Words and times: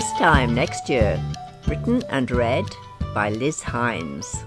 This 0.00 0.12
time 0.12 0.54
next 0.54 0.88
year, 0.88 1.22
written 1.68 2.02
and 2.08 2.30
read 2.30 2.64
by 3.12 3.28
Liz 3.28 3.62
Hinds. 3.62 4.44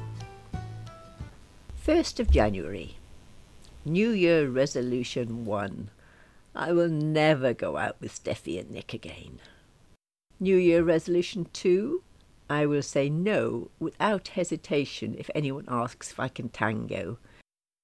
1st 1.85 2.19
of 2.19 2.31
January. 2.31 2.97
New 3.85 4.09
Year 4.09 4.49
Resolution 4.49 5.45
1. 5.45 5.91
I 6.55 6.73
will 6.73 6.89
never 6.89 7.53
go 7.53 7.77
out 7.77 7.97
with 8.01 8.15
Steffi 8.15 8.59
and 8.59 8.71
Nick 8.71 8.95
again. 8.95 9.41
New 10.39 10.57
Year 10.57 10.81
Resolution 10.81 11.45
2. 11.53 12.01
I 12.49 12.65
will 12.65 12.81
say 12.81 13.07
no 13.07 13.69
without 13.79 14.29
hesitation 14.29 15.15
if 15.19 15.29
anyone 15.35 15.65
asks 15.67 16.09
if 16.09 16.19
I 16.19 16.29
can 16.29 16.49
tango. 16.49 17.19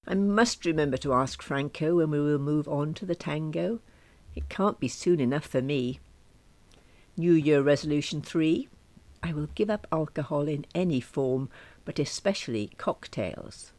I 0.08 0.16
must 0.16 0.66
remember 0.66 0.97
to 0.97 1.13
ask 1.13 1.44
Franco 1.44 1.97
when 1.97 2.09
we 2.09 2.20
will 2.20 2.39
move 2.39 2.67
on 2.67 2.95
to 2.95 3.05
the 3.05 3.13
tango. 3.13 3.80
It 4.36 4.49
can't 4.49 4.80
be 4.80 4.88
soon 4.88 5.20
enough 5.20 5.45
for 5.45 5.61
me. 5.61 5.99
New 7.20 7.34
Year 7.34 7.62
Resolution 7.62 8.22
3 8.22 8.70
I 9.22 9.34
will 9.34 9.50
give 9.54 9.70
up 9.70 9.86
alcohol 9.91 10.48
in 10.48 10.66
any 10.73 11.02
form, 11.02 11.50
but 11.84 12.00
especially 12.00 12.72
cocktails. 12.78 13.73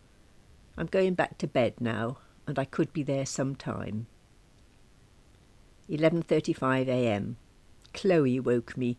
I'm 0.76 0.88
going 0.88 1.14
back 1.14 1.38
to 1.38 1.46
bed 1.46 1.80
now, 1.80 2.18
and 2.46 2.58
I 2.58 2.66
could 2.66 2.92
be 2.92 3.02
there 3.02 3.24
some 3.24 3.56
time. 3.56 4.08
11:35 5.88 6.88
a.m. 6.88 7.38
Chloe 7.94 8.38
woke 8.38 8.76
me. 8.76 8.98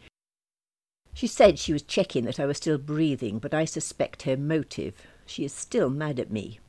She 1.14 1.28
said 1.28 1.60
she 1.60 1.72
was 1.72 1.84
checking 1.84 2.26
that 2.26 2.40
I 2.40 2.48
was 2.48 2.58
still 2.58 2.80
breathing, 2.80 3.38
but 3.38 3.54
I 3.54 3.66
suspect 3.66 4.24
her 4.24 4.38
motive. 4.38 4.96
She 5.28 5.46
is 5.46 5.54
still 5.54 5.92
mad 5.92 6.20
at 6.20 6.32
me. 6.32 6.60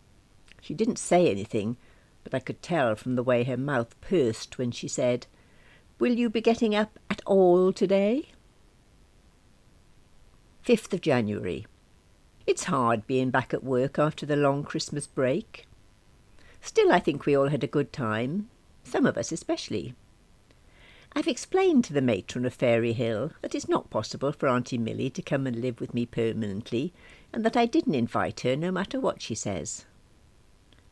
She 0.61 0.75
didn't 0.75 0.99
say 0.99 1.31
anything, 1.31 1.79
but 2.23 2.35
I 2.35 2.39
could 2.39 2.61
tell 2.61 2.97
from 2.97 3.17
the 3.17 3.23
way 3.23 3.45
her 3.45 3.57
mouth 3.57 3.99
pursed 4.03 4.59
when 4.59 4.73
she 4.73 4.89
said, 4.89 5.27
Will 6.03 6.19
you 6.19 6.31
be 6.31 6.41
getting 6.41 6.75
up 6.75 6.99
at 7.09 7.23
all 7.27 7.73
today? 7.73 8.31
5th 10.67 10.93
of 10.93 11.01
January. 11.01 11.65
It's 12.45 12.65
hard 12.65 13.07
being 13.07 13.31
back 13.31 13.55
at 13.55 13.63
work 13.63 14.01
after 14.01 14.27
the 14.27 14.35
long 14.35 14.65
Christmas 14.65 15.07
break. 15.07 15.69
Still, 16.61 16.91
I 16.91 16.99
think 16.99 17.25
we 17.25 17.37
all 17.37 17.51
had 17.51 17.63
a 17.63 17.69
good 17.69 17.93
time, 17.93 18.49
some 18.83 19.07
of 19.07 19.17
us 19.17 19.31
especially. 19.31 19.95
I've 21.13 21.29
explained 21.29 21.85
to 21.85 21.93
the 21.93 22.03
matron 22.03 22.47
of 22.47 22.55
Fairy 22.55 22.95
Hill 22.95 23.31
that 23.41 23.55
it's 23.55 23.69
not 23.69 23.89
possible 23.89 24.33
for 24.33 24.49
Auntie 24.49 24.79
Milly 24.79 25.09
to 25.11 25.23
come 25.23 25.47
and 25.47 25.61
live 25.61 25.81
with 25.81 25.95
me 25.95 26.05
permanently, 26.05 26.93
and 27.33 27.45
that 27.45 27.57
I 27.57 27.67
didn't 27.67 27.95
invite 27.95 28.41
her 28.41 28.57
no 28.57 28.73
matter 28.73 28.99
what 28.99 29.23
she 29.23 29.37
says. 29.37 29.85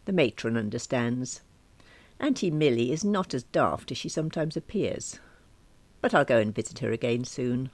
The 0.04 0.12
matron 0.12 0.56
understands. 0.56 1.40
Auntie 2.20 2.50
Milly 2.50 2.92
is 2.92 3.02
not 3.02 3.32
as 3.32 3.44
daft 3.44 3.90
as 3.90 3.96
she 3.96 4.10
sometimes 4.10 4.56
appears. 4.56 5.18
But 6.02 6.12
I'll 6.14 6.24
go 6.24 6.38
and 6.38 6.54
visit 6.54 6.80
her 6.80 6.92
again 6.92 7.24
soon. 7.24 7.70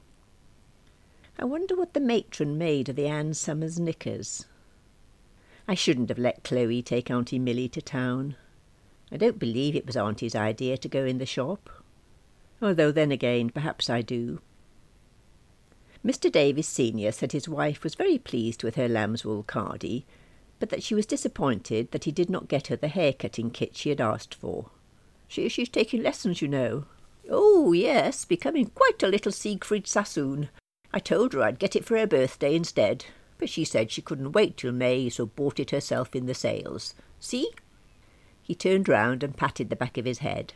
I 1.39 1.45
wonder 1.45 1.77
what 1.77 1.95
the 1.95 2.01
matron 2.01 2.57
made 2.57 2.89
of 2.89 2.97
the 2.97 3.09
Ann 3.09 3.35
Summers 3.35 3.79
knickers. 3.79 4.47
I 5.67 5.75
shouldn't 5.75 6.09
have 6.11 6.19
let 6.19 6.45
Chloe 6.45 6.81
take 6.81 7.11
Auntie 7.11 7.41
Milly 7.41 7.69
to 7.71 7.83
town. 7.83 8.37
I 9.11 9.17
don't 9.17 9.39
believe 9.39 9.75
it 9.75 9.87
was 9.87 9.97
Auntie's 9.97 10.37
idea 10.37 10.79
to 10.79 10.89
go 10.89 11.05
in 11.05 11.19
the 11.19 11.27
shop. 11.27 11.69
Although 12.63 12.93
then 12.93 13.11
again, 13.11 13.51
perhaps 13.51 13.91
I 13.91 14.01
do. 14.01 14.41
Mr. 16.05 16.31
Davies 16.31 16.69
Senior 16.69 17.11
said 17.11 17.33
his 17.33 17.49
wife 17.49 17.83
was 17.83 17.97
very 17.97 18.17
pleased 18.17 18.63
with 18.63 18.77
her 18.77 18.89
lamb's 18.89 19.25
wool 19.25 19.43
cardie, 19.43 20.05
but 20.59 20.71
that 20.71 20.83
she 20.83 20.95
was 20.95 21.07
disappointed 21.07 21.91
that 21.91 22.05
he 22.05 22.13
did 22.13 22.31
not 22.31 22.49
get 22.49 22.69
her 22.69 22.77
the 22.77 22.89
hair-cutting 22.89 23.51
kit 23.51 23.77
she 23.77 23.91
had 23.91 24.01
asked 24.01 24.35
for. 24.35 24.71
She, 25.29 25.49
she's 25.49 25.69
taking 25.69 26.03
lessons, 26.03 26.41
you 26.41 26.49
know. 26.49 26.85
Oh, 27.31 27.73
yes, 27.73 28.25
becoming 28.25 28.67
quite 28.67 29.03
a 29.03 29.09
little 29.09 29.33
Siegfried 29.33 29.87
Sassoon. 29.87 30.49
I 30.93 30.99
told 30.99 31.33
her 31.33 31.43
I'd 31.43 31.59
get 31.59 31.77
it 31.77 31.85
for 31.85 31.99
her 31.99 32.07
birthday 32.07 32.55
instead, 32.55 33.07
but 33.39 33.51
she 33.51 33.65
said 33.65 33.91
she 33.91 34.01
couldn't 34.03 34.33
wait 34.33 34.57
till 34.57 34.73
May, 34.73 35.09
so 35.09 35.27
bought 35.27 35.61
it 35.61 35.73
herself 35.73 36.15
in 36.15 36.27
the 36.27 36.35
sales. 36.35 36.95
See? 37.19 37.51
He 38.43 38.55
turned 38.55 38.89
round 38.89 39.23
and 39.23 39.37
patted 39.37 39.69
the 39.69 39.77
back 39.77 39.99
of 39.99 40.05
his 40.05 40.19
head. 40.19 40.55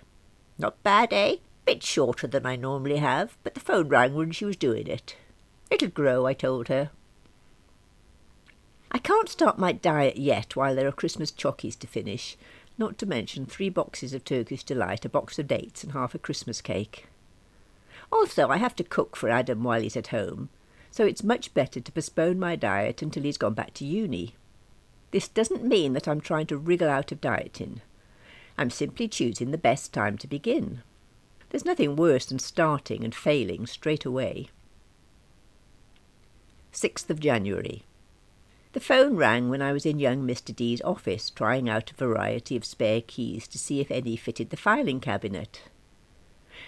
Not 0.58 0.82
bad, 0.82 1.12
eh? 1.12 1.36
Bit 1.64 1.82
shorter 1.82 2.26
than 2.26 2.47
I 2.47 2.56
normally 2.56 2.98
have, 2.98 3.36
but 3.42 3.54
the 3.54 3.60
phone 3.60 3.88
rang 3.88 4.14
when 4.14 4.30
she 4.30 4.44
was 4.44 4.56
doing 4.56 4.86
it. 4.86 5.16
It'll 5.70 5.88
grow, 5.88 6.26
I 6.26 6.32
told 6.32 6.69
her. 6.69 6.91
I 8.92 8.98
can't 8.98 9.28
start 9.28 9.58
my 9.58 9.72
diet 9.72 10.16
yet 10.16 10.56
while 10.56 10.74
there 10.74 10.88
are 10.88 10.92
Christmas 10.92 11.30
chockies 11.30 11.78
to 11.78 11.86
finish, 11.86 12.36
not 12.76 12.98
to 12.98 13.06
mention 13.06 13.46
three 13.46 13.68
boxes 13.68 14.12
of 14.12 14.24
Turkish 14.24 14.64
Delight, 14.64 15.04
a 15.04 15.08
box 15.08 15.38
of 15.38 15.46
dates, 15.46 15.84
and 15.84 15.92
half 15.92 16.14
a 16.14 16.18
Christmas 16.18 16.60
cake. 16.60 17.06
Also, 18.10 18.48
I 18.48 18.56
have 18.56 18.74
to 18.76 18.84
cook 18.84 19.14
for 19.14 19.28
Adam 19.28 19.62
while 19.62 19.80
he's 19.80 19.96
at 19.96 20.08
home, 20.08 20.48
so 20.90 21.06
it's 21.06 21.22
much 21.22 21.54
better 21.54 21.80
to 21.80 21.92
postpone 21.92 22.40
my 22.40 22.56
diet 22.56 23.00
until 23.00 23.22
he's 23.22 23.38
gone 23.38 23.54
back 23.54 23.74
to 23.74 23.84
uni. 23.84 24.34
This 25.12 25.28
doesn't 25.28 25.64
mean 25.64 25.92
that 25.92 26.08
I'm 26.08 26.20
trying 26.20 26.46
to 26.46 26.56
wriggle 26.56 26.88
out 26.88 27.12
of 27.12 27.20
dieting. 27.20 27.82
I'm 28.58 28.70
simply 28.70 29.06
choosing 29.06 29.52
the 29.52 29.58
best 29.58 29.92
time 29.92 30.18
to 30.18 30.26
begin. 30.26 30.82
There's 31.50 31.64
nothing 31.64 31.94
worse 31.94 32.26
than 32.26 32.40
starting 32.40 33.04
and 33.04 33.14
failing 33.14 33.66
straight 33.66 34.04
away. 34.04 34.50
6th 36.72 37.08
of 37.10 37.20
January. 37.20 37.84
The 38.72 38.81
phone 38.81 39.16
rang 39.16 39.48
when 39.48 39.62
I 39.62 39.72
was 39.72 39.84
in 39.84 39.98
young 39.98 40.25
Mr. 40.25 40.54
D's 40.54 40.81
office 40.82 41.28
trying 41.28 41.69
out 41.69 41.91
a 41.91 41.94
variety 41.94 42.56
of 42.56 42.64
spare 42.64 43.00
keys 43.00 43.48
to 43.48 43.58
see 43.58 43.81
if 43.81 43.91
any 43.91 44.14
fitted 44.16 44.50
the 44.50 44.56
filing 44.56 45.00
cabinet. 45.00 45.62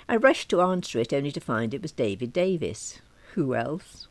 I 0.08 0.16
rushed 0.16 0.48
to 0.50 0.60
answer 0.62 0.98
it 0.98 1.12
only 1.12 1.30
to 1.30 1.40
find 1.40 1.72
it 1.72 1.82
was 1.82 1.92
David 1.92 2.32
Davis. 2.32 3.00
Who 3.34 3.54
else? 3.54 4.08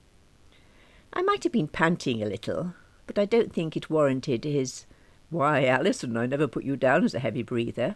I 1.12 1.22
might 1.22 1.44
have 1.44 1.52
been 1.52 1.68
panting 1.68 2.24
a 2.24 2.28
little, 2.28 2.76
but 3.08 3.20
I 3.20 3.26
don't 3.26 3.52
think 3.52 3.76
it 3.76 3.90
warranted 3.90 4.46
his, 4.46 4.86
Why, 5.30 5.66
Alison, 5.66 6.16
I 6.16 6.28
never 6.28 6.48
put 6.48 6.64
you 6.64 6.78
down 6.78 7.04
as 7.04 7.14
a 7.14 7.20
heavy 7.20 7.44
breather. 7.44 7.96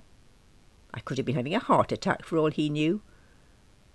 I 0.93 0.99
could 0.99 1.17
have 1.17 1.25
been 1.25 1.35
having 1.35 1.55
a 1.55 1.59
heart 1.59 1.93
attack 1.93 2.25
for 2.25 2.37
all 2.37 2.51
he 2.51 2.69
knew. 2.69 3.01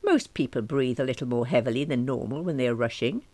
Most 0.02 0.32
people 0.32 0.62
breathe 0.62 0.98
a 0.98 1.04
little 1.04 1.28
more 1.28 1.46
heavily 1.46 1.84
than 1.84 2.06
normal 2.06 2.42
when 2.42 2.56
they 2.56 2.68
are 2.68 2.74
rushing. 2.74 3.26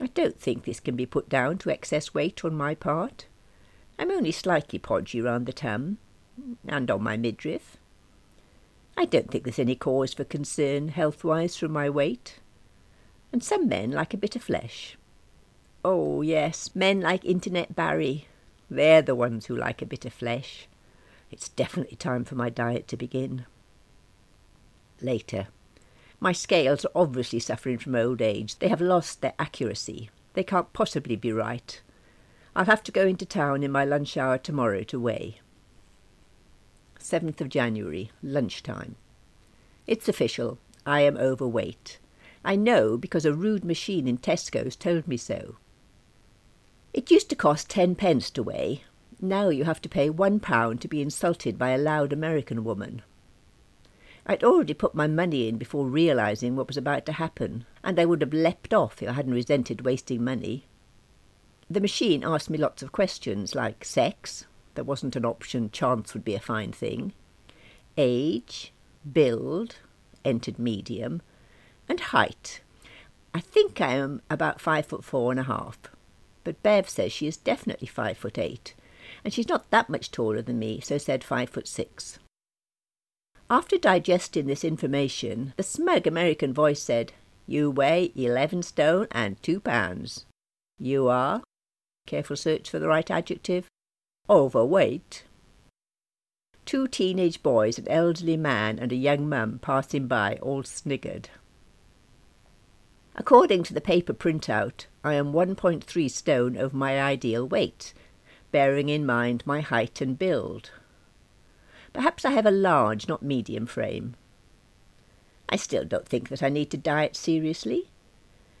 I 0.00 0.06
don't 0.08 0.38
think 0.38 0.64
this 0.64 0.80
can 0.80 0.96
be 0.96 1.06
put 1.06 1.28
down 1.28 1.58
to 1.58 1.70
excess 1.70 2.12
weight 2.12 2.44
on 2.44 2.54
my 2.54 2.74
part. 2.74 3.26
I'm 3.98 4.10
only 4.10 4.32
slightly 4.32 4.78
podgy 4.78 5.20
round 5.20 5.46
the 5.46 5.52
tum, 5.52 5.98
and 6.66 6.90
on 6.90 7.02
my 7.02 7.16
midriff. 7.16 7.76
I 8.96 9.04
don't 9.04 9.30
think 9.30 9.44
there's 9.44 9.58
any 9.58 9.76
cause 9.76 10.14
for 10.14 10.24
concern 10.24 10.88
health-wise 10.88 11.56
from 11.56 11.72
my 11.72 11.88
weight. 11.88 12.40
And 13.32 13.42
some 13.42 13.68
men 13.68 13.90
like 13.90 14.14
a 14.14 14.18
bit 14.18 14.36
of 14.36 14.42
flesh. 14.42 14.96
Oh, 15.84 16.22
yes, 16.22 16.74
men 16.74 17.00
like 17.00 17.24
Internet 17.24 17.74
Barry. 17.74 18.26
They're 18.70 19.02
the 19.02 19.14
ones 19.14 19.46
who 19.46 19.56
like 19.56 19.82
a 19.82 19.86
bit 19.86 20.04
of 20.04 20.12
flesh. 20.12 20.68
It's 21.30 21.48
definitely 21.48 21.96
time 21.96 22.24
for 22.24 22.36
my 22.36 22.50
diet 22.50 22.88
to 22.88 22.96
begin. 22.96 23.46
Later. 25.00 25.48
My 26.20 26.32
scales 26.32 26.84
are 26.84 26.92
obviously 26.94 27.38
suffering 27.38 27.78
from 27.78 27.94
old 27.94 28.22
age. 28.22 28.58
They 28.58 28.68
have 28.68 28.80
lost 28.80 29.20
their 29.20 29.34
accuracy. 29.38 30.10
They 30.34 30.44
can't 30.44 30.72
possibly 30.72 31.16
be 31.16 31.32
right. 31.32 31.80
I'll 32.56 32.64
have 32.66 32.82
to 32.84 32.92
go 32.92 33.06
into 33.06 33.26
town 33.26 33.62
in 33.62 33.72
my 33.72 33.84
lunch 33.84 34.16
hour 34.16 34.38
tomorrow 34.38 34.82
to 34.84 35.00
weigh. 35.00 35.40
7th 37.00 37.40
of 37.40 37.48
January, 37.48 38.10
lunchtime. 38.22 38.96
It's 39.86 40.08
official. 40.08 40.58
I 40.86 41.00
am 41.02 41.16
overweight. 41.16 41.98
I 42.44 42.56
know 42.56 42.96
because 42.96 43.24
a 43.24 43.34
rude 43.34 43.64
machine 43.64 44.06
in 44.06 44.18
Tesco's 44.18 44.76
told 44.76 45.06
me 45.08 45.16
so. 45.16 45.56
It 46.92 47.10
used 47.10 47.28
to 47.30 47.36
cost 47.36 47.68
ten 47.68 47.94
pence 47.94 48.30
to 48.30 48.42
weigh. 48.42 48.84
Now 49.20 49.48
you 49.48 49.64
have 49.64 49.82
to 49.82 49.88
pay 49.88 50.10
one 50.10 50.40
pound 50.40 50.80
to 50.80 50.88
be 50.88 51.02
insulted 51.02 51.58
by 51.58 51.70
a 51.70 51.78
loud 51.78 52.12
American 52.12 52.64
woman. 52.64 53.02
I'd 54.26 54.42
already 54.42 54.72
put 54.72 54.94
my 54.94 55.06
money 55.06 55.48
in 55.48 55.58
before 55.58 55.86
realizing 55.86 56.56
what 56.56 56.66
was 56.66 56.78
about 56.78 57.04
to 57.06 57.12
happen, 57.12 57.66
and 57.82 58.00
I 58.00 58.06
would 58.06 58.22
have 58.22 58.32
leapt 58.32 58.72
off 58.72 59.02
if 59.02 59.08
I 59.08 59.12
hadn't 59.12 59.34
resented 59.34 59.84
wasting 59.84 60.24
money. 60.24 60.66
The 61.68 61.80
machine 61.80 62.24
asked 62.24 62.48
me 62.48 62.56
lots 62.56 62.82
of 62.82 62.92
questions 62.92 63.54
like 63.54 63.84
sex, 63.84 64.46
there 64.74 64.84
wasn't 64.84 65.16
an 65.16 65.24
option 65.26 65.70
chance 65.70 66.14
would 66.14 66.24
be 66.24 66.34
a 66.34 66.40
fine 66.40 66.72
thing, 66.72 67.12
age, 67.98 68.72
build, 69.10 69.76
entered 70.24 70.58
medium, 70.58 71.20
and 71.88 72.00
height. 72.00 72.62
I 73.34 73.40
think 73.40 73.80
I 73.80 73.94
am 73.94 74.22
about 74.30 74.60
five 74.60 74.86
foot 74.86 75.04
four 75.04 75.30
and 75.30 75.40
a 75.40 75.44
half, 75.44 75.78
but 76.44 76.62
Bev 76.62 76.88
says 76.88 77.12
she 77.12 77.26
is 77.26 77.36
definitely 77.36 77.88
five 77.88 78.16
foot 78.16 78.38
eight, 78.38 78.74
and 79.22 79.34
she's 79.34 79.48
not 79.48 79.70
that 79.70 79.90
much 79.90 80.10
taller 80.10 80.40
than 80.40 80.58
me, 80.58 80.80
so 80.80 80.96
said 80.96 81.22
five 81.22 81.50
foot 81.50 81.68
six. 81.68 82.18
After 83.54 83.78
digesting 83.78 84.46
this 84.46 84.64
information, 84.64 85.54
the 85.56 85.62
smug 85.62 86.08
American 86.08 86.52
voice 86.52 86.82
said, 86.82 87.12
You 87.46 87.70
weigh 87.70 88.10
eleven 88.16 88.64
stone 88.64 89.06
and 89.12 89.40
two 89.44 89.60
pounds. 89.60 90.26
You 90.76 91.06
are, 91.06 91.40
careful 92.04 92.34
search 92.34 92.68
for 92.68 92.80
the 92.80 92.88
right 92.88 93.08
adjective, 93.08 93.68
overweight. 94.28 95.22
Two 96.66 96.88
teenage 96.88 97.44
boys, 97.44 97.78
an 97.78 97.86
elderly 97.86 98.36
man, 98.36 98.80
and 98.80 98.90
a 98.90 98.96
young 98.96 99.28
mum 99.28 99.60
passing 99.62 100.08
by 100.08 100.34
all 100.42 100.64
sniggered. 100.64 101.28
According 103.14 103.62
to 103.62 103.72
the 103.72 103.80
paper 103.80 104.14
printout, 104.14 104.86
I 105.04 105.14
am 105.14 105.32
1.3 105.32 106.10
stone 106.10 106.56
over 106.56 106.76
my 106.76 107.00
ideal 107.00 107.46
weight, 107.46 107.94
bearing 108.50 108.88
in 108.88 109.06
mind 109.06 109.46
my 109.46 109.60
height 109.60 110.00
and 110.00 110.18
build. 110.18 110.72
Perhaps 111.94 112.24
I 112.24 112.32
have 112.32 112.44
a 112.44 112.50
large, 112.50 113.08
not 113.08 113.22
medium 113.22 113.64
frame. 113.64 114.16
I 115.48 115.56
still 115.56 115.84
don't 115.84 116.06
think 116.06 116.28
that 116.28 116.42
I 116.42 116.48
need 116.50 116.70
to 116.72 116.76
diet 116.76 117.16
seriously. 117.16 117.90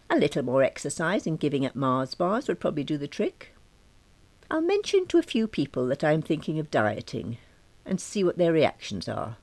A 0.08 0.16
little 0.16 0.44
more 0.44 0.62
exercise 0.62 1.26
and 1.26 1.40
giving 1.40 1.66
up 1.66 1.74
Mars 1.74 2.14
bars 2.14 2.46
would 2.48 2.60
probably 2.60 2.84
do 2.84 2.96
the 2.96 3.08
trick. 3.08 3.54
I'll 4.50 4.60
mention 4.60 5.06
to 5.06 5.18
a 5.18 5.22
few 5.22 5.48
people 5.48 5.86
that 5.88 6.04
I 6.04 6.12
am 6.12 6.22
thinking 6.22 6.58
of 6.58 6.70
dieting 6.70 7.38
and 7.84 8.00
see 8.00 8.22
what 8.22 8.38
their 8.38 8.52
reactions 8.52 9.08
are. 9.08 9.38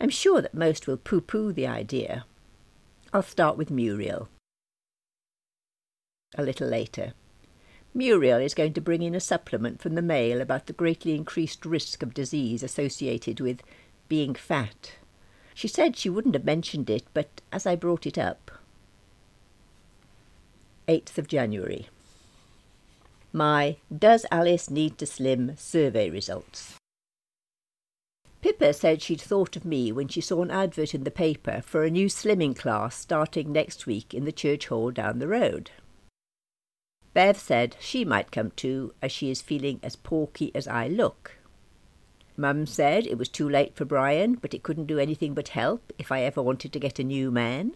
I'm 0.00 0.10
sure 0.10 0.40
that 0.40 0.54
most 0.54 0.86
will 0.86 0.96
pooh 0.96 1.20
pooh 1.20 1.52
the 1.52 1.66
idea. 1.66 2.24
I'll 3.12 3.22
start 3.22 3.58
with 3.58 3.70
Muriel. 3.70 4.28
A 6.36 6.42
little 6.42 6.68
later. 6.68 7.12
Muriel 7.94 8.38
is 8.38 8.54
going 8.54 8.74
to 8.74 8.80
bring 8.80 9.02
in 9.02 9.14
a 9.14 9.20
supplement 9.20 9.80
from 9.80 9.94
the 9.94 10.02
mail 10.02 10.40
about 10.40 10.66
the 10.66 10.72
greatly 10.72 11.14
increased 11.14 11.64
risk 11.64 12.02
of 12.02 12.14
disease 12.14 12.62
associated 12.62 13.40
with 13.40 13.62
being 14.08 14.34
fat. 14.34 14.92
She 15.54 15.68
said 15.68 15.96
she 15.96 16.10
wouldn't 16.10 16.34
have 16.34 16.44
mentioned 16.44 16.88
it, 16.88 17.04
but 17.12 17.40
as 17.50 17.66
I 17.66 17.74
brought 17.74 18.06
it 18.06 18.18
up. 18.18 18.50
8th 20.86 21.18
of 21.18 21.28
January. 21.28 21.88
My 23.32 23.76
Does 23.96 24.24
Alice 24.30 24.70
Need 24.70 24.96
to 24.98 25.06
Slim 25.06 25.56
survey 25.56 26.08
results. 26.08 26.76
Pippa 28.40 28.72
said 28.72 29.02
she'd 29.02 29.20
thought 29.20 29.56
of 29.56 29.64
me 29.64 29.90
when 29.90 30.08
she 30.08 30.20
saw 30.20 30.42
an 30.42 30.50
advert 30.50 30.94
in 30.94 31.04
the 31.04 31.10
paper 31.10 31.60
for 31.66 31.82
a 31.82 31.90
new 31.90 32.06
slimming 32.06 32.56
class 32.56 32.96
starting 32.96 33.52
next 33.52 33.84
week 33.84 34.14
in 34.14 34.24
the 34.24 34.32
church 34.32 34.68
hall 34.68 34.90
down 34.90 35.18
the 35.18 35.28
road. 35.28 35.72
Bev 37.18 37.36
said 37.36 37.74
she 37.80 38.04
might 38.04 38.30
come 38.30 38.52
too, 38.52 38.94
as 39.02 39.10
she 39.10 39.28
is 39.28 39.42
feeling 39.42 39.80
as 39.82 39.96
porky 39.96 40.52
as 40.54 40.68
I 40.68 40.86
look. 40.86 41.32
Mum 42.36 42.64
said 42.64 43.08
it 43.08 43.18
was 43.18 43.28
too 43.28 43.48
late 43.48 43.74
for 43.74 43.84
Brian, 43.84 44.34
but 44.36 44.54
it 44.54 44.62
couldn't 44.62 44.86
do 44.86 45.00
anything 45.00 45.34
but 45.34 45.48
help 45.48 45.92
if 45.98 46.12
I 46.12 46.22
ever 46.22 46.40
wanted 46.40 46.72
to 46.72 46.78
get 46.78 47.00
a 47.00 47.02
new 47.02 47.32
man. 47.32 47.72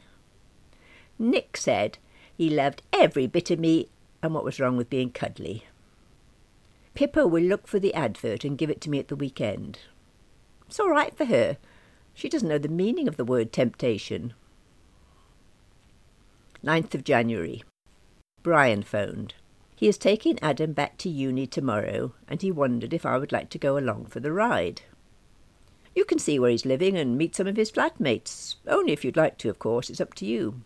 Nick 1.19 1.57
said 1.57 1.99
he 2.37 2.51
loved 2.51 2.83
every 2.93 3.27
bit 3.27 3.51
of 3.51 3.59
me 3.59 3.89
and 4.23 4.33
what 4.33 4.45
was 4.45 4.61
wrong 4.61 4.77
with 4.77 4.89
being 4.89 5.11
cuddly. 5.11 5.67
Pippa 6.95 7.27
will 7.27 7.43
look 7.43 7.67
for 7.67 7.81
the 7.81 7.95
advert 7.95 8.45
and 8.45 8.57
give 8.57 8.71
it 8.71 8.81
to 8.83 8.91
me 8.91 9.01
at 9.01 9.09
the 9.09 9.17
weekend. 9.17 9.81
It's 10.69 10.79
all 10.79 10.91
right 10.91 11.17
for 11.17 11.25
her. 11.25 11.57
She 12.15 12.29
doesn't 12.29 12.49
know 12.49 12.59
the 12.59 12.69
meaning 12.69 13.09
of 13.09 13.17
the 13.17 13.25
word 13.25 13.53
temptation. 13.53 14.35
9th 16.65 16.95
of 16.95 17.03
January. 17.03 17.65
Brian 18.43 18.83
phoned. 18.83 19.35
He 19.77 19.89
is 19.89 19.99
taking 19.99 20.39
Adam 20.41 20.73
back 20.73 20.99
to 20.99 21.09
uni 21.09 21.47
tomorrow, 21.47 22.15
and 22.29 22.41
he 22.41 22.53
wondered 22.53 22.93
if 22.93 23.05
I 23.05 23.19
would 23.19 23.33
like 23.33 23.51
to 23.51 23.59
go 23.59 23.77
along 23.77 24.07
for 24.07 24.21
the 24.21 24.33
ride. 24.33 24.83
You 25.95 26.05
can 26.05 26.19
see 26.19 26.39
where 26.39 26.51
he's 26.51 26.65
living 26.65 26.97
and 26.97 27.19
meet 27.19 27.37
some 27.37 27.47
of 27.47 27.57
his 27.57 27.71
flatmates. 27.71 28.57
Only 28.67 28.93
if 28.93 29.05
you'd 29.05 29.17
like 29.17 29.39
to, 29.39 29.51
of 29.51 29.59
course. 29.59 29.91
It's 29.91 30.01
up 30.01 30.15
to 30.15 30.27
you. 30.27 30.63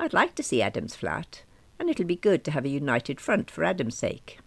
I'd 0.00 0.12
like 0.12 0.34
to 0.36 0.42
see 0.42 0.62
Adam's 0.62 0.96
flat, 0.96 1.42
and 1.78 1.90
it'll 1.90 2.06
be 2.06 2.16
good 2.16 2.44
to 2.44 2.50
have 2.52 2.64
a 2.64 2.70
united 2.70 3.20
front 3.20 3.50
for 3.50 3.64
Adam's 3.64 3.96
sake. 3.96 4.38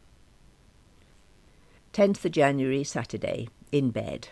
10th 1.94 2.26
of 2.26 2.32
January, 2.32 2.84
Saturday 2.84 3.48
in 3.72 3.92
bed. 3.92 4.30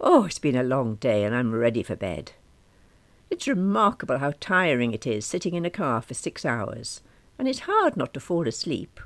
Oh, 0.00 0.24
it's 0.24 0.38
been 0.38 0.56
a 0.56 0.62
long 0.62 0.94
day 0.96 1.24
and 1.24 1.34
I'm 1.34 1.54
ready 1.54 1.82
for 1.82 1.96
bed. 1.96 2.32
It's 3.34 3.48
remarkable 3.48 4.18
how 4.18 4.34
tiring 4.38 4.92
it 4.92 5.08
is 5.08 5.26
sitting 5.26 5.54
in 5.54 5.64
a 5.64 5.70
car 5.70 6.00
for 6.00 6.14
six 6.14 6.44
hours, 6.44 7.00
and 7.36 7.48
it's 7.48 7.66
hard 7.66 7.96
not 7.96 8.14
to 8.14 8.20
fall 8.20 8.46
asleep. 8.46 9.00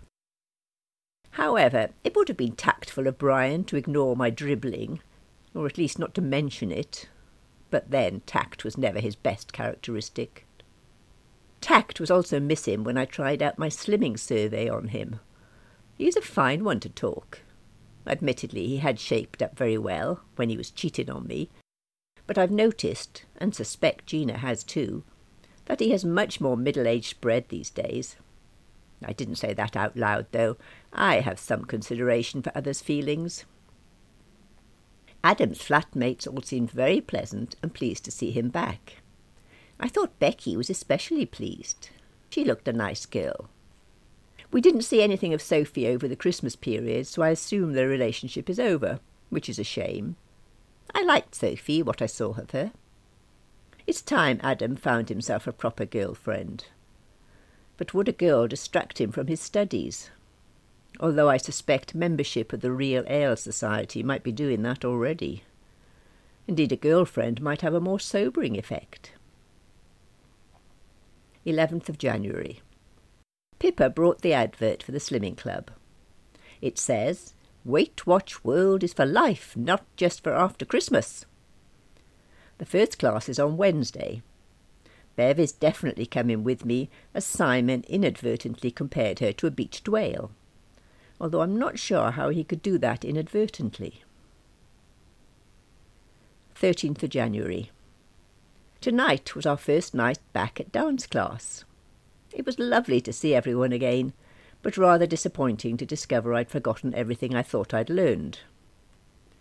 However, 1.30 1.88
it 2.04 2.14
would 2.14 2.28
have 2.28 2.36
been 2.36 2.54
tactful 2.54 3.06
of 3.06 3.16
Brian 3.16 3.64
to 3.64 3.76
ignore 3.76 4.16
my 4.16 4.28
dribbling, 4.28 5.00
or 5.54 5.64
at 5.64 5.78
least 5.78 5.98
not 5.98 6.14
to 6.14 6.20
mention 6.20 6.70
it. 6.70 7.08
But 7.70 7.90
then 7.90 8.20
tact 8.26 8.64
was 8.64 8.76
never 8.76 9.00
his 9.00 9.16
best 9.16 9.54
characteristic. 9.54 10.46
Tact 11.62 11.98
was 11.98 12.10
also 12.10 12.38
missing 12.38 12.84
when 12.84 12.98
I 12.98 13.06
tried 13.06 13.42
out 13.42 13.58
my 13.58 13.70
slimming 13.70 14.19
survey 14.19 14.69
on 14.69 14.88
him. 14.88 15.20
He's 15.96 16.16
a 16.19 16.20
fine 16.20 16.64
one 16.64 16.81
to 16.81 16.90
talk. 16.90 17.40
Admittedly, 18.06 18.66
he 18.66 18.76
had 18.76 19.00
shaped 19.00 19.40
up 19.40 19.56
very 19.56 19.78
well 19.78 20.20
when 20.36 20.50
he 20.50 20.58
was 20.58 20.70
cheating 20.70 21.08
on 21.08 21.26
me, 21.26 21.48
but 22.28 22.38
I've 22.38 22.52
noticed, 22.52 23.25
and 23.38 23.54
suspect 23.54 24.06
Gina 24.06 24.36
has 24.38 24.62
too, 24.62 25.02
that 25.64 25.80
he 25.80 25.90
has 25.90 26.04
much 26.04 26.40
more 26.40 26.56
middle-aged 26.56 27.08
spread 27.08 27.48
these 27.48 27.70
days. 27.70 28.16
I 29.04 29.12
didn't 29.12 29.36
say 29.36 29.54
that 29.54 29.76
out 29.76 29.96
loud, 29.96 30.26
though. 30.30 30.56
I 30.92 31.20
have 31.20 31.38
some 31.38 31.64
consideration 31.64 32.42
for 32.42 32.52
others' 32.54 32.82
feelings. 32.82 33.46
Adam's 35.25 35.58
flatmates 35.58 36.28
all 36.28 36.42
seemed 36.42 36.70
very 36.70 37.00
pleasant 37.00 37.56
and 37.62 37.75
pleased 37.75 38.04
to 38.04 38.10
see 38.10 38.31
him 38.31 38.50
back. 38.50 38.96
I 39.81 39.88
thought 39.88 40.19
Becky 40.19 40.56
was 40.56 40.69
especially 40.69 41.26
pleased. 41.26 41.88
She 42.31 42.44
looked 42.44 42.69
a 42.69 42.72
nice 42.72 43.06
girl. 43.06 43.48
We 44.50 44.60
didn't 44.60 44.82
see 44.82 45.02
anything 45.02 45.32
of 45.32 45.42
Sophie 45.42 45.88
over 45.88 46.06
the 46.06 46.16
Christmas 46.16 46.56
period, 46.56 47.06
so 47.06 47.22
I 47.22 47.31
assume 47.31 47.72
their 47.72 47.88
relationship 47.88 48.50
is 48.50 48.60
over, 48.60 49.00
which 49.31 49.48
is 49.48 49.58
a 49.58 49.64
shame. 49.64 50.16
I 50.94 51.02
liked 51.02 51.35
Sophie, 51.35 51.82
what 51.82 52.02
I 52.02 52.06
saw 52.06 52.31
of 52.32 52.50
her. 52.52 52.73
It's 53.87 54.02
time 54.02 54.40
Adam 54.43 54.76
found 54.76 55.08
himself 55.08 55.46
a 55.46 55.52
proper 55.52 55.87
girlfriend. 55.87 56.67
But 57.76 57.94
would 57.94 58.08
a 58.08 58.12
girl 58.12 58.46
distract 58.46 59.00
him 59.00 59.12
from 59.12 59.29
his 59.29 59.40
studies? 59.40 60.11
Although 61.00 61.31
I 61.31 61.37
suspect 61.37 61.94
membership 61.94 62.52
of 62.52 62.61
the 62.61 62.73
Real 62.73 63.05
Ale 63.06 63.37
Society 63.37 64.02
might 64.02 64.23
be 64.23 64.32
doing 64.32 64.62
that 64.62 64.85
already. 64.85 65.44
Indeed, 66.46 66.73
a 66.73 66.76
girlfriend 66.76 67.41
might 67.41 67.61
have 67.61 67.75
a 67.75 67.81
more 67.81 68.00
sobering 68.00 68.58
effect. 68.58 69.12
11th 71.46 71.88
of 71.88 71.99
January. 71.99 72.61
Pippa 73.58 73.91
brought 73.91 74.23
the 74.23 74.32
advert 74.32 74.82
for 74.82 74.93
the 74.93 74.99
Slimming 74.99 75.37
Club. 75.37 75.70
It 76.60 76.79
says, 76.79 77.34
Weight 77.65 78.06
Watch 78.06 78.44
World 78.44 78.82
is 78.82 78.93
for 78.93 79.05
life, 79.05 79.56
not 79.56 79.84
just 79.96 80.22
for 80.22 80.32
after 80.34 80.65
Christmas. 80.65 81.27
The 82.58 82.67
first 82.67 82.98
class 82.98 83.29
is 83.29 83.38
on 83.38 83.56
Wednesday. 83.56 84.22
Bev 85.17 85.38
is 85.38 85.53
definitely 85.53 86.06
coming 86.06 86.44
with 86.44 86.65
me, 86.65 86.88
as 87.12 87.24
Simon 87.24 87.84
inadvertently 87.88 88.70
compared 88.70 89.19
her 89.19 89.32
to 89.32 89.46
a 89.46 89.50
beached 89.50 89.88
whale, 89.88 90.31
although 91.20 91.43
I'm 91.43 91.58
not 91.58 91.79
sure 91.79 92.12
how 92.12 92.29
he 92.29 92.44
could 92.44 92.62
do 92.62 92.79
that 92.79 93.05
inadvertently. 93.05 94.05
13th 96.55 97.03
of 97.03 97.10
January. 97.10 97.70
Tonight 98.81 99.34
was 99.34 99.46
our 99.46 99.56
first 99.56 99.94
night 99.94 100.19
back 100.32 100.60
at 100.60 100.72
dance 100.72 101.06
class. 101.06 101.65
It 102.32 102.46
was 102.46 102.58
lovely 102.58 103.00
to 103.00 103.12
see 103.12 103.34
everyone 103.34 103.72
again, 103.72 104.12
but 104.62 104.77
rather 104.77 105.06
disappointing 105.06 105.77
to 105.77 105.86
discover 105.86 106.34
I'd 106.34 106.50
forgotten 106.50 106.94
everything 106.94 107.34
I 107.34 107.43
thought 107.43 107.74
I'd 107.74 107.91
learned. 107.91 108.41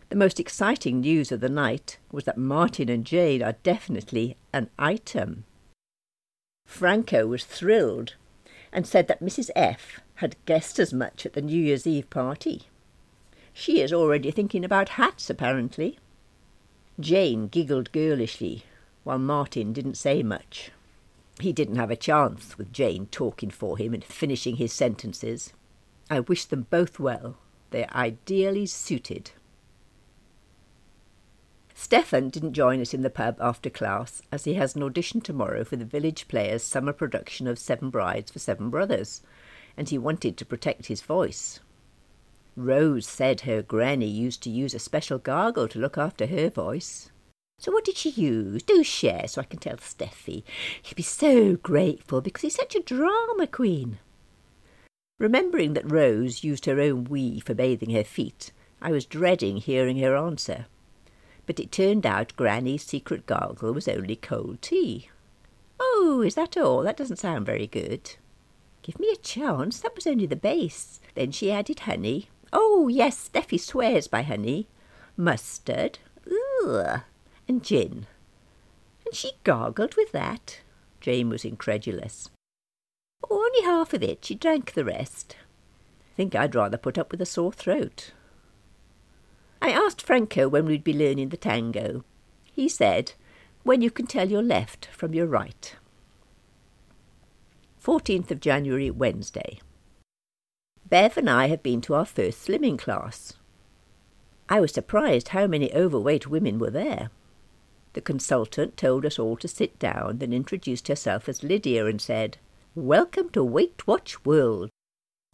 The 0.10 0.16
most 0.16 0.40
exciting 0.40 1.02
news 1.02 1.32
of 1.32 1.42
the 1.42 1.50
night 1.50 1.98
was 2.12 2.24
that 2.24 2.38
Martin 2.38 2.88
and 2.88 3.04
Jane 3.06 3.44
are 3.44 3.58
definitely 3.64 4.38
an 4.54 4.70
item. 4.80 5.44
Franco 6.66 7.28
was 7.28 7.44
thrilled 7.44 8.16
and 8.72 8.88
said 8.88 9.08
that 9.08 9.22
Mrs. 9.24 9.50
F 9.56 10.00
had 10.16 10.36
guessed 10.46 10.80
as 10.80 10.94
much 10.94 11.26
at 11.26 11.34
the 11.34 11.42
New 11.42 11.62
Year's 11.62 11.88
Eve 11.88 12.10
party. 12.10 12.64
She 13.54 13.82
is 13.82 13.92
already 13.92 14.32
thinking 14.32 14.64
about 14.64 14.90
hats, 14.90 15.30
apparently. 15.30 15.98
Jane 17.00 17.48
giggled 17.48 17.92
girlishly, 17.92 18.64
while 19.04 19.20
Martin 19.20 19.74
didn't 19.74 19.96
say 19.96 20.24
much. 20.24 20.72
He 21.40 21.54
didn't 21.54 21.76
have 21.76 21.92
a 21.92 21.96
chance 21.96 22.58
with 22.58 22.74
Jane 22.74 23.08
talking 23.08 23.52
for 23.52 23.78
him 23.78 23.94
and 23.94 24.04
finishing 24.04 24.56
his 24.56 24.74
sentences. 24.74 25.54
I 26.10 26.22
wish 26.22 26.46
them 26.46 26.68
both 26.70 27.00
well. 27.00 27.38
They're 27.70 27.94
ideally 27.94 28.66
suited. 28.66 29.32
Stefan 31.76 32.30
didn't 32.30 32.54
join 32.54 32.82
us 32.82 32.94
in 32.94 33.04
the 33.04 33.10
pub 33.12 33.38
after 33.40 33.70
class, 33.70 34.24
as 34.32 34.46
he 34.46 34.56
has 34.56 34.76
an 34.76 34.82
audition 34.82 35.22
tomorrow 35.22 35.64
for 35.64 35.76
the 35.76 35.86
Village 35.86 36.28
Players' 36.28 36.64
summer 36.64 36.92
production 36.92 37.46
of 37.46 37.60
Seven 37.60 37.92
Brides 37.92 38.32
for 38.32 38.40
Seven 38.40 38.72
Brothers, 38.72 39.22
and 39.78 39.88
he 39.88 39.98
wanted 39.98 40.38
to 40.38 40.46
protect 40.46 40.88
his 40.88 41.02
voice. 41.02 41.60
Rose 42.56 43.06
said 43.06 43.42
her 43.42 43.62
granny 43.62 44.08
used 44.08 44.42
to 44.42 44.50
use 44.50 44.74
a 44.74 44.80
special 44.80 45.20
gargle 45.20 45.68
to 45.68 45.78
look 45.78 46.00
after 46.00 46.26
her 46.26 46.50
voice. 46.50 47.12
So 47.60 47.72
what 47.72 47.86
did 47.86 47.98
she 47.98 48.10
use? 48.12 48.62
Do 48.62 48.84
share 48.84 49.28
so 49.28 49.42
I 49.42 49.46
can 49.46 49.60
tell 49.60 49.78
Steffi. 49.78 50.44
He'd 50.82 50.96
be 50.96 51.04
so 51.04 51.56
grateful 51.56 52.22
because 52.22 52.44
he's 52.44 52.56
such 52.56 52.76
a 52.76 52.82
drama 52.84 53.48
queen. 53.48 53.98
Remembering 55.20 55.74
that 55.74 55.92
Rose 55.92 56.44
used 56.44 56.66
her 56.66 56.80
own 56.80 57.06
wee 57.06 57.40
for 57.40 57.56
bathing 57.56 57.90
her 57.90 58.04
feet, 58.04 58.52
I 58.80 58.92
was 58.92 59.06
dreading 59.06 59.58
hearing 59.58 59.98
her 60.00 60.16
answer. 60.16 60.68
But 61.48 61.60
it 61.60 61.72
turned 61.72 62.06
out 62.06 62.36
Granny's 62.36 62.84
secret 62.84 63.26
gargle 63.26 63.74
was 63.74 63.88
only 63.88 64.16
cold 64.16 64.62
tea. 64.62 65.10
Oh, 65.80 66.22
is 66.24 66.36
that 66.36 66.58
all? 66.58 66.84
That 66.84 66.98
doesn't 66.98 67.18
sound 67.18 67.48
very 67.48 67.66
good. 67.66 68.16
Give 68.84 69.00
me 69.00 69.10
a 69.12 69.16
chance. 69.16 69.80
That 69.80 69.96
was 69.96 70.06
only 70.06 70.28
the 70.28 70.36
base. 70.36 71.00
Then 71.16 71.32
she 71.32 71.52
added 71.52 71.82
honey. 71.82 72.30
Oh, 72.54 72.88
yes, 72.88 73.30
Steffi 73.30 73.60
swears 73.60 74.08
by 74.08 74.22
honey. 74.22 74.68
Mustard. 75.18 75.98
Ugh. 76.64 77.02
And 77.48 77.64
gin. 77.64 78.08
And 79.06 79.16
she 79.16 79.32
gargled 79.44 79.96
with 79.96 80.12
that. 80.12 80.60
Jane 81.00 81.30
was 81.30 81.46
incredulous. 81.46 82.30
Oh, 83.30 83.46
only 83.46 83.66
half 83.66 83.94
of 83.94 84.04
it. 84.04 84.26
She 84.26 84.36
drank 84.36 84.74
the 84.74 84.86
rest. 84.86 85.36
I 85.40 86.16
think 86.18 86.36
I'd 86.36 86.56
rather 86.56 86.78
put 86.78 86.98
up 86.98 87.12
with 87.12 87.22
a 87.22 87.26
sore 87.26 87.54
throat. 87.54 88.12
I 89.62 89.72
asked 89.72 90.02
Franco 90.02 90.48
when 90.48 90.66
we'd 90.66 90.84
be 90.84 90.94
learning 90.94 91.30
the 91.30 91.38
tango. 91.38 92.04
He 92.44 92.68
said, 92.68 93.14
when 93.64 93.82
you 93.82 93.92
can 93.92 94.08
tell 94.08 94.30
your 94.30 94.44
left 94.44 94.88
from 94.92 95.14
your 95.14 95.28
right. 95.28 95.76
14th 97.84 98.32
of 98.32 98.40
January, 98.40 98.90
Wednesday. 98.92 99.60
Bev 100.90 101.18
and 101.18 101.30
I 101.30 101.48
have 101.48 101.64
been 101.64 101.82
to 101.82 101.94
our 101.96 102.06
first 102.06 102.48
slimming 102.48 102.78
class. 102.78 103.34
I 104.50 104.60
was 104.60 104.74
surprised 104.74 105.30
how 105.30 105.48
many 105.48 105.74
overweight 105.74 106.28
women 106.28 106.60
were 106.60 106.70
there. 106.70 107.10
The 107.98 108.02
consultant 108.02 108.78
told 108.78 109.08
us 109.08 109.18
all 109.18 109.36
to 109.38 109.48
sit 109.48 109.80
down, 109.80 110.20
then 110.20 110.32
introduced 110.32 110.88
herself 110.88 111.28
as 111.28 111.42
Lydia 111.42 111.88
and 111.88 112.00
said, 112.00 112.38
Welcome 112.76 113.30
to 113.30 113.44
Weight 113.44 113.88
Watch 113.88 114.24
World. 114.24 114.70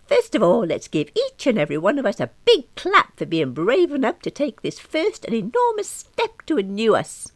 First 0.08 0.34
of 0.34 0.42
all, 0.42 0.66
let's 0.66 0.88
give 0.88 1.12
each 1.14 1.46
and 1.46 1.60
every 1.60 1.78
one 1.78 2.00
of 2.00 2.06
us 2.06 2.22
a 2.22 2.30
big 2.46 2.74
clap 2.76 3.18
for 3.18 3.26
being 3.26 3.52
brave 3.52 3.92
enough 3.92 4.22
to 4.22 4.32
take 4.32 4.62
this 4.62 4.80
first 4.80 5.26
and 5.26 5.36
enormous 5.36 5.90
step 5.90 6.44
to 6.46 6.58
a 6.58 6.64
new 6.64 6.96
us. 6.96 7.34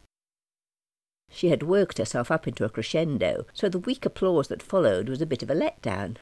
She 1.30 1.50
had 1.50 1.62
worked 1.62 1.98
herself 1.98 2.30
up 2.30 2.48
into 2.48 2.64
a 2.64 2.70
crescendo, 2.70 3.44
so 3.52 3.68
the 3.68 3.78
weak 3.78 4.06
applause 4.06 4.48
that 4.48 4.62
followed 4.62 5.10
was 5.10 5.20
a 5.20 5.26
bit 5.26 5.42
of 5.42 5.50
a 5.50 5.54
letdown. 5.54 6.16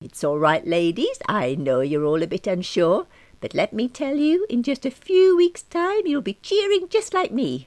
It's 0.00 0.24
all 0.24 0.38
right, 0.38 0.66
ladies. 0.66 1.18
I 1.28 1.56
know 1.56 1.82
you're 1.82 2.06
all 2.06 2.22
a 2.22 2.26
bit 2.26 2.46
unsure, 2.46 3.06
but 3.38 3.52
let 3.52 3.74
me 3.74 3.86
tell 3.86 4.16
you, 4.16 4.46
in 4.48 4.62
just 4.62 4.86
a 4.86 4.90
few 4.90 5.36
weeks' 5.36 5.64
time 5.64 6.06
you'll 6.06 6.22
be 6.22 6.38
cheering 6.40 6.88
just 6.88 7.12
like 7.12 7.32
me. 7.32 7.66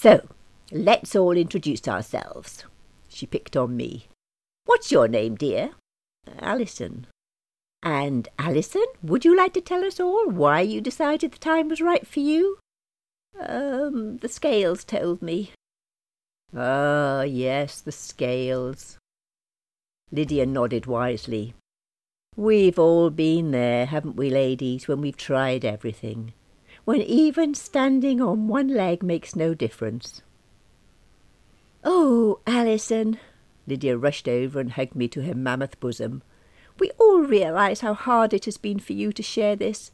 So, 0.00 0.28
let's 0.70 1.16
all 1.16 1.32
introduce 1.32 1.88
ourselves. 1.88 2.62
She 3.08 3.26
picked 3.26 3.56
on 3.56 3.76
me. 3.76 4.06
What's 4.64 4.92
your 4.92 5.08
name, 5.08 5.34
dear? 5.34 5.70
Alison. 6.38 7.08
And 7.82 8.28
Alison, 8.38 8.86
would 9.02 9.24
you 9.24 9.36
like 9.36 9.54
to 9.54 9.60
tell 9.60 9.84
us 9.84 9.98
all 9.98 10.28
why 10.28 10.60
you 10.60 10.80
decided 10.80 11.32
the 11.32 11.38
time 11.38 11.68
was 11.68 11.80
right 11.80 12.06
for 12.06 12.20
you? 12.20 12.58
Um, 13.40 14.18
the 14.18 14.28
scales 14.28 14.84
told 14.84 15.20
me. 15.20 15.50
Ah, 16.56 17.22
yes, 17.22 17.80
the 17.80 17.90
scales. 17.90 18.98
Lydia 20.12 20.46
nodded 20.46 20.86
wisely. 20.86 21.54
We've 22.36 22.78
all 22.78 23.10
been 23.10 23.50
there, 23.50 23.86
haven't 23.86 24.14
we, 24.14 24.30
ladies, 24.30 24.86
when 24.86 25.00
we've 25.00 25.16
tried 25.16 25.64
everything, 25.64 26.34
when 26.88 27.02
even 27.02 27.54
standing 27.54 28.18
on 28.18 28.48
one 28.48 28.68
leg 28.68 29.02
makes 29.02 29.36
no 29.36 29.52
difference. 29.52 30.22
Oh, 31.84 32.40
Alison! 32.46 33.18
Lydia 33.66 33.98
rushed 33.98 34.26
over 34.26 34.58
and 34.58 34.72
hugged 34.72 34.94
me 34.94 35.06
to 35.08 35.20
her 35.24 35.34
mammoth 35.34 35.78
bosom. 35.80 36.22
We 36.78 36.90
all 36.98 37.18
realise 37.18 37.80
how 37.80 37.92
hard 37.92 38.32
it 38.32 38.46
has 38.46 38.56
been 38.56 38.78
for 38.78 38.94
you 38.94 39.12
to 39.12 39.22
share 39.22 39.54
this, 39.54 39.90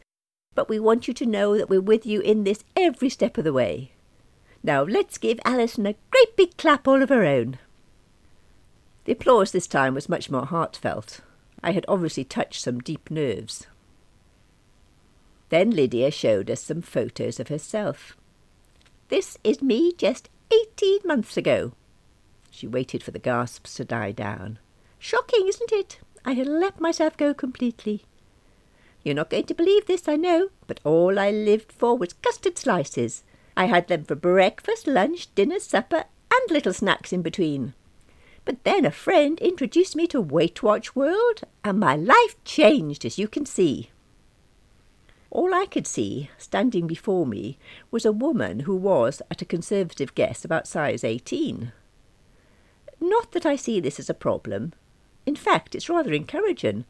but 0.55 0.69
we 0.69 0.79
want 0.79 1.09
you 1.09 1.15
to 1.15 1.27
know 1.27 1.59
that 1.59 1.69
we're 1.69 1.81
with 1.81 2.07
you 2.07 2.21
in 2.21 2.45
this 2.45 2.63
every 2.77 3.09
step 3.09 3.37
of 3.39 3.43
the 3.43 3.53
way. 3.53 3.91
Now 4.63 4.85
let's 4.85 5.19
give 5.19 5.41
Alison 5.45 5.87
a 5.87 5.97
great 6.13 6.37
big 6.37 6.57
clap 6.57 6.87
all 6.87 7.03
of 7.03 7.09
her 7.09 7.25
own. 7.25 7.59
The 9.07 9.15
applause 9.15 9.51
this 9.51 9.67
time 9.67 9.95
was 9.95 10.09
much 10.09 10.31
more 10.31 10.47
heartfelt. 10.47 11.23
I 11.61 11.73
had 11.73 11.87
obviously 11.89 12.23
touched 12.23 12.63
some 12.63 12.79
deep 12.79 13.11
nerves. 13.11 13.67
Then 15.55 15.71
Lydia 15.71 16.11
showed 16.11 16.51
us 16.51 16.65
some 16.65 16.83
photos 16.83 17.39
of 17.39 17.47
herself. 17.47 18.17
This 19.07 19.39
is 19.45 19.63
me 19.63 19.93
just 19.93 20.29
eighteen 20.53 20.99
months 21.05 21.37
ago. 21.37 21.75
She 22.51 22.67
waited 22.67 23.05
for 23.05 23.13
the 23.13 23.21
gasps 23.21 23.75
to 23.75 23.85
die 23.85 24.11
down. 24.11 24.59
Shocking, 24.99 25.47
isn't 25.47 25.71
it? 25.71 26.01
I 26.25 26.33
had 26.33 26.49
let 26.49 26.81
myself 26.81 27.17
go 27.17 27.33
completely. 27.35 28.03
You're 29.05 29.15
not 29.15 29.31
going 29.31 29.45
to 29.45 29.55
believe 29.55 29.87
this, 29.87 30.09
I 30.09 30.17
know, 30.17 30.49
but 30.67 30.81
all 30.83 31.21
I 31.21 31.31
lived 31.31 31.71
for 31.71 31.97
was 31.97 32.15
custard 32.15 32.59
slices. 32.59 33.23
I 33.57 33.67
had 33.67 33.87
them 33.87 34.03
for 34.03 34.17
breakfast, 34.17 34.89
lunch, 34.89 35.33
dinner, 35.37 35.61
supper, 35.61 36.07
and 36.33 36.51
little 36.51 36.73
snacks 36.73 37.13
in 37.13 37.23
between. 37.23 37.75
But 38.45 38.65
then 38.65 38.85
a 38.85 38.91
friend 38.91 39.39
introduced 39.39 39.95
me 39.95 40.09
to 40.09 40.21
Weight 40.21 40.65
Watch 40.65 40.97
World, 40.97 41.43
and 41.63 41.79
my 41.79 41.95
life 41.95 42.35
changed, 42.45 43.05
as 43.05 43.19
you 43.19 43.29
can 43.29 43.47
see. 43.47 43.91
All 45.35 45.53
I 45.53 45.67
could 45.67 45.87
see, 45.89 46.31
standing 46.39 46.87
before 46.87 47.27
me, 47.27 47.59
was 47.91 48.07
a 48.07 48.13
woman 48.13 48.61
who 48.61 48.77
was, 48.77 49.21
at 49.33 49.43
a 49.43 49.45
conservative 49.45 50.15
guess, 50.15 50.45
about 50.45 50.69
size 50.69 51.03
eighteen. 51.03 51.73
Not 53.01 53.33
that 53.33 53.45
I 53.45 53.57
see 53.57 53.81
this 53.81 53.99
as 53.99 54.09
a 54.09 54.15
problem. 54.15 54.75
In 55.27 55.35
fact, 55.35 55.75
it's 55.75 55.89
rather 55.89 56.13
encouraging 56.13 56.85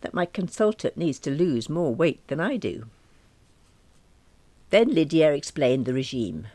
that 0.00 0.14
my 0.14 0.24
consultant 0.24 0.96
needs 0.96 1.18
to 1.20 1.30
lose 1.30 1.68
more 1.68 1.94
weight 1.94 2.26
than 2.28 2.40
I 2.40 2.56
do. 2.56 2.86
Then 4.70 4.94
Lydia 4.94 5.32
explained 5.32 5.84
the 5.84 5.92
regime. 5.92 6.46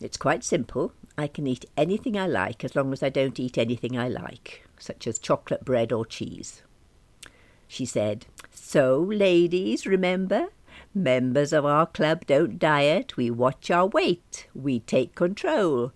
It's 0.00 0.16
quite 0.16 0.42
simple. 0.42 0.92
I 1.16 1.28
can 1.28 1.46
eat 1.46 1.66
anything 1.76 2.18
I 2.18 2.26
like 2.26 2.64
as 2.64 2.74
long 2.74 2.92
as 2.92 3.00
I 3.00 3.10
don't 3.10 3.38
eat 3.38 3.56
anything 3.56 3.96
I 3.96 4.08
like, 4.08 4.66
such 4.76 5.06
as 5.06 5.20
chocolate 5.20 5.64
bread 5.64 5.92
or 5.92 6.04
cheese. 6.04 6.62
She 7.68 7.86
said, 7.86 8.26
So, 8.50 8.98
ladies, 8.98 9.86
remember, 9.86 10.48
members 10.94 11.52
of 11.52 11.64
our 11.64 11.86
club 11.86 12.26
don't 12.26 12.58
diet, 12.58 13.16
we 13.16 13.30
watch 13.30 13.70
our 13.70 13.86
weight, 13.86 14.48
we 14.54 14.80
take 14.80 15.14
control. 15.14 15.92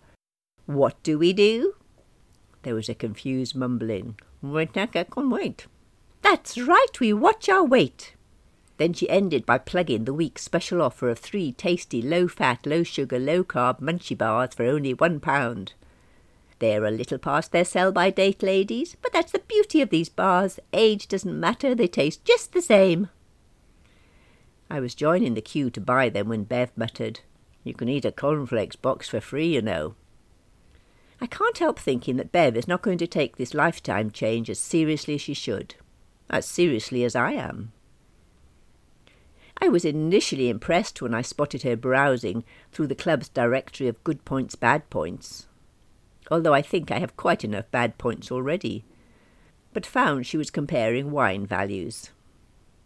What 0.67 1.03
do 1.03 1.19
we 1.19 1.33
do? 1.33 1.75
There 2.63 2.75
was 2.75 2.89
a 2.89 2.95
confused 2.95 3.55
mumbling. 3.55 4.17
That's 6.23 6.57
right, 6.59 7.01
we 7.01 7.13
watch 7.13 7.49
our 7.49 7.65
weight. 7.65 8.15
Then 8.77 8.93
she 8.93 9.09
ended 9.09 9.47
by 9.47 9.59
plugging 9.59 10.05
the 10.05 10.15
week's 10.15 10.43
special 10.43 10.83
offer 10.83 11.09
of 11.09 11.19
three 11.19 11.53
tasty, 11.53 12.03
low 12.03 12.27
fat, 12.27 12.67
low 12.67 12.83
sugar, 12.83 13.19
low 13.19 13.45
carb 13.45 13.81
munchie 13.81 14.19
bars 14.19 14.55
for 14.55 14.65
only 14.65 14.95
one 14.95 15.21
pound. 15.21 15.75
They're 16.59 16.85
a 16.85 16.91
little 16.91 17.19
past 17.19 17.53
their 17.53 17.65
sell 17.65 17.93
by 17.93 18.11
date, 18.11 18.43
ladies, 18.43 18.97
but 19.03 19.13
that's 19.13 19.33
the 19.33 19.41
beauty 19.41 19.81
of 19.81 19.91
these 19.91 20.09
bars. 20.09 20.59
Age 20.73 21.09
doesn't 21.09 21.39
matter, 21.39 21.75
they 21.75 21.87
taste 21.87 22.25
just 22.25 22.53
the 22.53 22.63
same. 22.63 23.11
I 24.75 24.81
was 24.81 24.97
joining 24.97 25.35
the 25.35 25.41
queue 25.41 25.71
to 25.71 25.81
buy 25.81 26.09
them 26.09 26.29
when 26.29 26.43
Bev 26.43 26.73
muttered, 26.77 27.21
You 27.63 27.75
can 27.75 27.89
eat 27.89 28.05
a 28.05 28.11
cornflakes 28.11 28.75
box 28.75 29.09
for 29.09 29.21
free, 29.21 29.47
you 29.47 29.63
know. 29.63 29.95
I 31.21 31.29
can't 31.29 31.59
help 31.59 31.79
thinking 31.79 32.17
that 32.17 32.33
Bev 32.33 32.57
is 32.57 32.67
not 32.67 32.83
going 32.83 32.99
to 32.99 33.07
take 33.07 33.37
this 33.37 33.55
lifetime 33.55 34.11
change 34.11 34.51
as 34.51 34.59
seriously 34.59 35.15
as 35.15 35.21
she 35.21 35.33
should 35.33 35.77
as 36.29 36.45
seriously 36.45 37.05
as 37.05 37.15
I 37.15 37.35
am. 37.35 37.71
I 39.63 39.69
was 39.69 39.85
initially 39.85 40.49
impressed 40.49 41.01
when 41.01 41.15
I 41.15 41.23
spotted 41.23 41.63
her 41.63 41.77
browsing 41.77 42.43
through 42.73 42.89
the 42.89 42.97
club's 42.97 43.29
directory 43.29 43.87
of 43.87 44.03
good 44.03 44.25
points, 44.25 44.57
bad 44.57 44.91
points, 44.91 45.47
although 46.33 46.53
I 46.53 46.63
think 46.63 46.91
I 46.91 46.99
have 46.99 47.17
quite 47.17 47.45
enough 47.45 47.71
bad 47.71 47.97
points 47.97 48.33
already, 48.33 48.85
but 49.73 49.87
found 49.87 50.27
she 50.27 50.37
was 50.37 50.51
comparing 50.51 51.13
wine 51.13 51.47
values. 51.47 52.11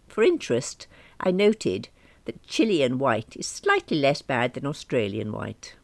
For 0.08 0.22
interest, 0.22 0.86
I 1.20 1.30
noted 1.30 1.88
that 2.24 2.42
Chilean 2.46 2.98
white 2.98 3.36
is 3.36 3.46
slightly 3.46 3.98
less 3.98 4.22
bad 4.22 4.54
than 4.54 4.66
Australian 4.66 5.32
white. 5.32 5.76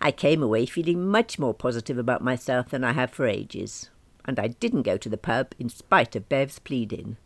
I 0.00 0.12
came 0.12 0.42
away 0.42 0.66
feeling 0.66 1.06
much 1.06 1.38
more 1.38 1.54
positive 1.54 1.98
about 1.98 2.22
myself 2.22 2.70
than 2.70 2.84
I 2.84 2.92
have 2.92 3.10
for 3.10 3.26
ages 3.26 3.90
and 4.24 4.38
I 4.38 4.48
didn't 4.48 4.82
go 4.82 4.96
to 4.96 5.08
the 5.08 5.16
pub 5.16 5.54
in 5.58 5.68
spite 5.68 6.16
of 6.16 6.28
Bev's 6.28 6.58
pleading. 6.58 7.16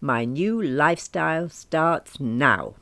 My 0.00 0.24
new 0.24 0.60
lifestyle 0.60 1.48
starts 1.48 2.20
now. 2.20 2.74